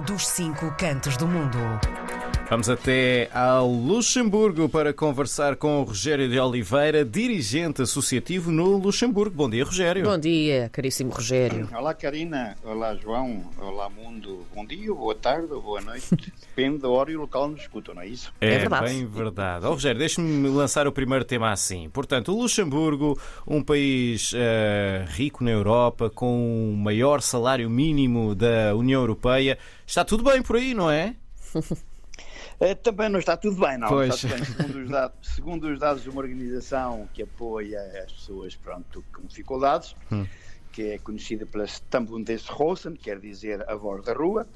[0.00, 1.58] dos cinco cantos do mundo.
[2.48, 9.34] Vamos até ao Luxemburgo para conversar com o Rogério de Oliveira, dirigente associativo no Luxemburgo.
[9.34, 10.04] Bom dia, Rogério.
[10.04, 11.68] Bom dia, caríssimo Rogério.
[11.76, 12.56] Olá, Karina.
[12.62, 13.42] Olá, João.
[13.60, 14.46] Olá, mundo.
[14.54, 16.06] Bom dia, boa tarde ou boa noite.
[16.54, 18.32] Depende da hora e o local onde escutam, não é isso?
[18.40, 18.84] É, É verdade.
[18.94, 19.66] bem verdade.
[19.66, 21.90] Oh, Rogério, deixe-me lançar o primeiro tema assim.
[21.90, 28.72] Portanto, o Luxemburgo, um país eh, rico na Europa, com o maior salário mínimo da
[28.76, 31.16] União Europeia, está tudo bem por aí, não é?
[32.60, 33.88] Eh, Também não está tudo bem, não.
[33.88, 34.14] Pois.
[34.14, 34.44] Está tudo bem.
[34.46, 39.26] Segundo, os dados, segundo os dados de uma organização que apoia as pessoas pronto, com
[39.26, 39.94] dificuldades,
[40.72, 44.46] que é conhecida pela Stambun des Rosen, quer dizer a voz da rua,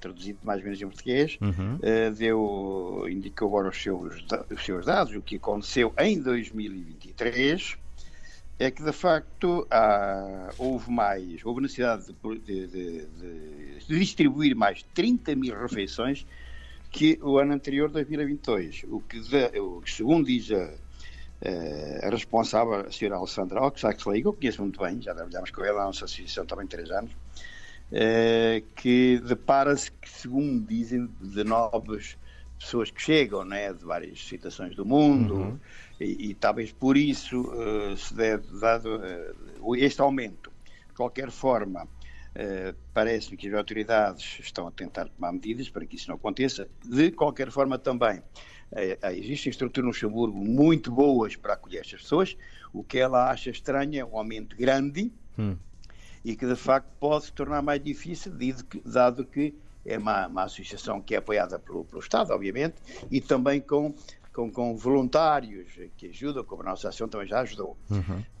[0.00, 1.38] traduzido mais ou menos em português,
[1.82, 7.76] eh, deu, indicou agora os seus, os seus dados, o que aconteceu em 2023,
[8.58, 14.54] é que de facto há- houve mais, houve necessidade de, de- de- de- de distribuir
[14.54, 16.26] mais 30 mil refeições
[16.94, 18.84] que o ano anterior, 2022.
[18.88, 20.72] O que, de- o segundo diz a,
[21.42, 25.64] eh, a responsável, a senhora Alessandra Oxaxley, que eu conheço muito bem, já trabalhámos com
[25.64, 27.10] ela na nossa associação também três anos,
[27.90, 32.16] eh, que depara-se que, segundo dizem, de novas
[32.56, 35.60] pessoas que chegam, né, de várias situações do mundo,
[36.00, 39.32] e, e talvez por isso eh, se deve dado eh,
[39.78, 40.52] este aumento.
[40.88, 41.88] De qualquer forma,
[42.34, 46.68] eh, parece-me que as autoridades estão a tentar tomar medidas para que isso não aconteça.
[46.84, 48.22] De qualquer forma, também
[48.72, 52.36] eh, existem estruturas no Luxemburgo muito boas para acolher estas pessoas.
[52.72, 55.56] O que ela acha estranho é um aumento grande Hum.
[56.24, 60.26] e que de facto pode se tornar mais difícil, dado que, dado que é uma,
[60.28, 62.76] uma associação que é apoiada pelo, pelo Estado, obviamente,
[63.10, 63.92] e também com,
[64.34, 67.76] com, com voluntários que ajudam, como a nossa ação também já ajudou,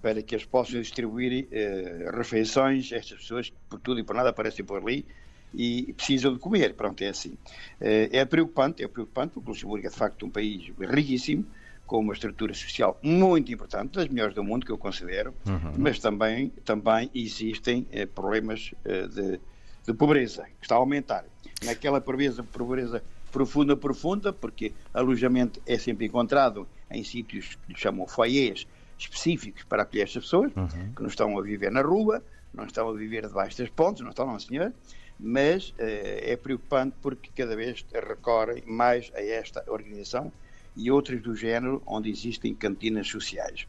[0.02, 4.14] para que eles possam distribuir eh, refeições a estas pessoas que por tudo e por
[4.14, 5.06] nada aparecem por ali
[5.54, 6.74] e precisam de comer.
[6.74, 7.38] Pronto, é assim.
[7.80, 11.46] Eh, é preocupante, é preocupante, porque Luxemburgo é de facto um país riquíssimo,
[11.86, 15.32] com uma estrutura social muito importante, das melhores do mundo, que eu considero,
[15.78, 19.38] mas também, também existem eh, problemas de,
[19.86, 21.24] de pobreza, que está a aumentar.
[21.62, 23.00] Naquela pobreza, pobreza
[23.34, 28.64] profunda, profunda, porque alojamento é sempre encontrado em sítios que lhe chamam foyers
[28.96, 30.52] específicos para acolher estas pessoas,
[30.94, 34.10] que não estão a viver na rua, não estão a viver debaixo das pontes, não
[34.10, 34.72] estão, não senhor,
[35.18, 40.32] mas eh, é preocupante porque cada vez recorrem mais a esta organização
[40.76, 43.66] e outras do género onde existem cantinas sociais.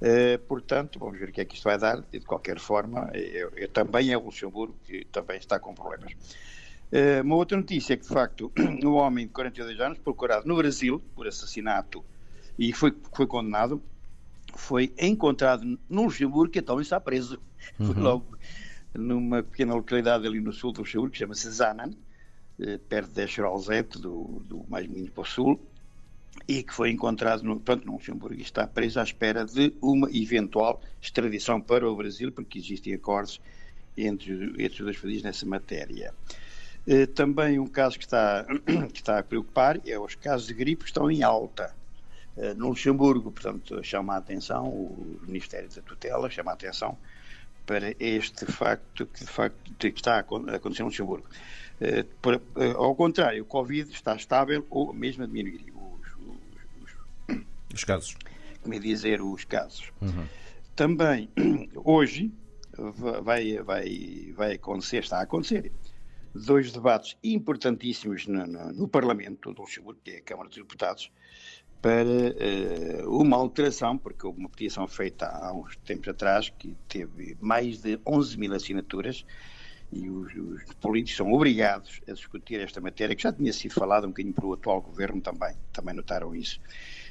[0.00, 2.02] Eh, portanto, vamos ver o que é que isto vai dar.
[2.10, 6.12] De qualquer forma, eu, eu também é o Luxemburgo que também está com problemas.
[6.92, 8.52] Eh, uma outra notícia é que, de facto,
[8.84, 12.04] um homem de 42 anos, procurado no Brasil por assassinato
[12.58, 13.82] e foi, foi condenado,
[14.54, 17.40] foi encontrado no Luxemburgo e então está preso.
[17.78, 18.38] Foi logo
[18.94, 21.90] numa pequena localidade ali no sul do Luxemburgo, que chama-se Zanan,
[22.60, 25.60] eh, perto de Escheralzete, do, do mais menino para o sul,
[26.46, 30.08] e que foi encontrado no, pronto, no Luxemburgo e está preso à espera de uma
[30.10, 33.40] eventual extradição para o Brasil, porque existem acordos
[33.96, 36.14] entre, entre os dois países nessa matéria.
[36.86, 38.46] Eh, também um caso que está,
[38.92, 41.74] que está a preocupar é os casos de gripe que estão em alta.
[42.36, 46.96] Eh, no Luxemburgo, portanto, chama a atenção, o Ministério da Tutela chama a atenção
[47.64, 51.26] para este facto que de facto que está a acon- a acontecer no Luxemburgo.
[51.80, 52.04] Eh,
[52.76, 56.94] ao contrário, o Covid está estável ou mesmo a diminuir os, os-
[57.34, 58.16] os- Os casos.
[58.62, 59.90] como é dizer, os casos.
[60.76, 61.28] Também,
[61.74, 62.30] hoje,
[62.78, 65.72] va- vai, vai, vai acontecer, está a acontecer,
[66.44, 71.10] dois debates importantíssimos no, no- no Parlamento do Luxemburgo, que é a Câmara dos Deputados,
[71.82, 72.08] para
[72.38, 77.80] eh, uma alteração, porque houve uma petição feita há uns tempos atrás, que teve mais
[77.80, 79.24] de 11 mil assinaturas,
[79.92, 84.06] e os, os políticos são obrigados a discutir esta matéria, que já tinha sido falada
[84.06, 86.60] um bocadinho pelo atual governo também, também notaram isso,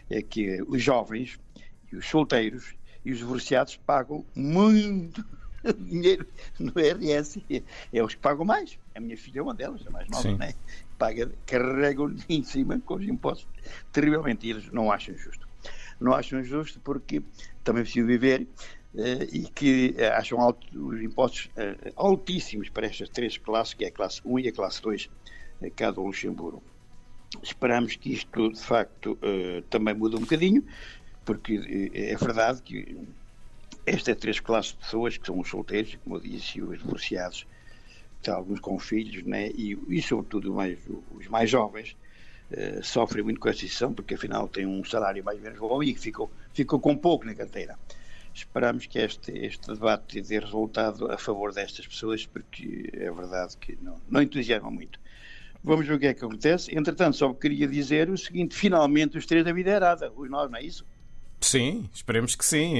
[0.09, 1.39] é que os jovens
[1.91, 2.75] e os solteiros
[3.05, 5.23] e os divorciados pagam muito
[5.77, 6.27] dinheiro
[6.59, 7.43] no IRS.
[7.91, 8.77] É os que pagam mais.
[8.93, 10.37] A minha filha é uma delas, a mais nova, Sim.
[10.37, 10.53] né?
[10.97, 13.47] Paga, carregam em cima com os impostos
[13.91, 14.47] terrivelmente.
[14.47, 15.47] E eles não acham justo.
[15.99, 17.21] Não acham justo porque
[17.63, 18.47] também precisam viver
[18.97, 23.83] eh, e que eh, acham alto, os impostos eh, altíssimos para estas três classes, que
[23.83, 25.09] é a classe 1 e a classe 2,
[25.61, 26.63] eh, cá do Luxemburgo.
[27.43, 29.17] Esperamos que isto, de facto,
[29.69, 30.63] também mude um bocadinho,
[31.25, 32.97] porque é verdade que
[33.85, 37.45] estas três classes de pessoas, que são os solteiros, como eu disse, os divorciados,
[38.21, 40.79] que alguns com filhos, né, e, e sobretudo mais,
[41.15, 41.95] os mais jovens,
[42.51, 45.83] eh, sofrem muito com esta decisão, porque afinal têm um salário mais ou menos bom
[45.83, 47.77] e ficam, ficam com pouco na carteira.
[48.33, 53.77] esperamos que este, este debate dê resultado a favor destas pessoas, porque é verdade que
[53.81, 54.99] não, não entusiasmam muito.
[55.63, 56.75] Vamos ver o que é que acontece.
[56.77, 60.59] Entretanto, só queria dizer o seguinte: finalmente os três da vida errada, os nós, não
[60.59, 60.85] é isso?
[61.45, 62.73] Sim, esperemos que sim.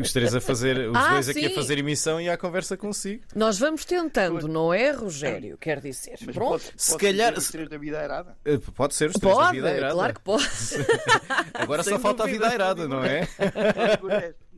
[0.00, 3.22] Os três a fazer, os Ah, dois aqui a fazer emissão e à conversa consigo.
[3.34, 5.56] Nós vamos tentando, não é, Rogério?
[5.56, 6.18] Quer dizer.
[6.24, 6.50] Mas Pronto.
[6.50, 8.36] pode, Se pode calhar- dizer os três da vida errada?
[8.44, 9.94] Eh, Pode ser os três da Pode, vida airada.
[9.94, 10.44] claro que pode.
[11.54, 13.26] Agora só Sem falta a vida airada, não é?
[13.38, 14.48] Não digo o resto.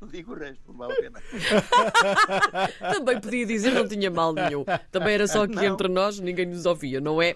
[0.00, 1.22] Não digo o resto, não vale a pena.
[2.94, 4.64] Também podia dizer, não tinha mal nenhum.
[4.90, 5.64] Também era só aqui Não.
[5.64, 7.34] entre nós, ninguém nos ouvia, não é?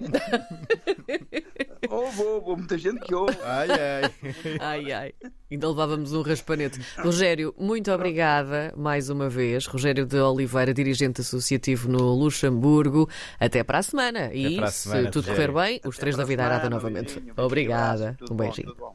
[1.90, 3.36] Houve, houve, houve muita gente que ouve.
[3.44, 4.12] Ai, ai.
[4.60, 5.14] Ai, ai.
[5.50, 6.78] Ainda levávamos um raspanete.
[6.98, 9.64] Rogério, muito obrigada mais uma vez.
[9.66, 13.08] Rogério de Oliveira, dirigente associativo no Luxemburgo.
[13.40, 14.30] Até para a semana.
[14.34, 15.52] E para a semana, se tudo Rogério.
[15.54, 17.14] correr bem, os três da vida arada novamente.
[17.14, 18.16] beijinho, Obrigada.
[18.22, 18.68] Um bom, beijinho.
[18.68, 18.86] tudo bom.